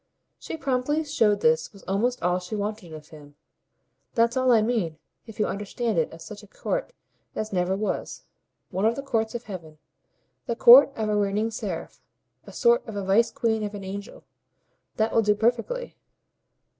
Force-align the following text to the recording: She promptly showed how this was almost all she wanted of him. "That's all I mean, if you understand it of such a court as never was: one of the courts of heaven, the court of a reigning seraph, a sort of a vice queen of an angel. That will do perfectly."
She 0.39 0.57
promptly 0.57 1.03
showed 1.03 1.35
how 1.35 1.39
this 1.41 1.71
was 1.71 1.83
almost 1.83 2.23
all 2.23 2.39
she 2.39 2.55
wanted 2.55 2.91
of 2.91 3.09
him. 3.09 3.35
"That's 4.15 4.35
all 4.35 4.51
I 4.51 4.63
mean, 4.63 4.97
if 5.27 5.37
you 5.39 5.45
understand 5.45 5.99
it 5.99 6.11
of 6.11 6.23
such 6.23 6.41
a 6.41 6.47
court 6.47 6.91
as 7.35 7.53
never 7.53 7.75
was: 7.75 8.23
one 8.71 8.85
of 8.85 8.95
the 8.95 9.03
courts 9.03 9.35
of 9.35 9.43
heaven, 9.43 9.77
the 10.47 10.55
court 10.55 10.91
of 10.95 11.07
a 11.07 11.15
reigning 11.15 11.51
seraph, 11.51 12.01
a 12.47 12.51
sort 12.51 12.83
of 12.87 12.95
a 12.95 13.03
vice 13.05 13.29
queen 13.29 13.61
of 13.61 13.75
an 13.75 13.83
angel. 13.83 14.23
That 14.95 15.13
will 15.13 15.21
do 15.21 15.35
perfectly." 15.35 15.95